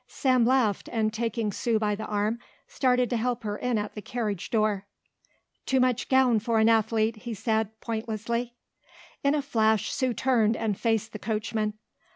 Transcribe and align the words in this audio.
Sam 0.07 0.45
laughed 0.47 0.89
and 0.91 1.13
taking 1.13 1.51
Sue 1.51 1.77
by 1.77 1.93
the 1.93 2.07
arm 2.07 2.39
started 2.67 3.07
to 3.11 3.17
help 3.17 3.43
her 3.43 3.55
in 3.59 3.77
at 3.77 3.93
the 3.93 4.01
carriage 4.01 4.49
door. 4.49 4.87
"Too 5.67 5.79
much 5.79 6.09
gown 6.09 6.39
for 6.39 6.57
an 6.57 6.67
athlete," 6.69 7.17
he 7.17 7.35
said, 7.35 7.79
pointlessly. 7.81 8.55
In 9.23 9.35
a 9.35 9.43
flash 9.43 9.91
Sue 9.93 10.15
turned 10.15 10.57
and 10.57 10.75
faced 10.75 11.13
the 11.13 11.19
coachman. 11.19 11.75